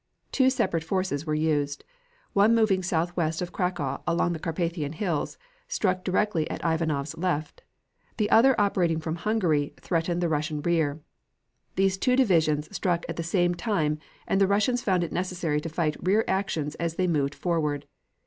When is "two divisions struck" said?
11.99-13.05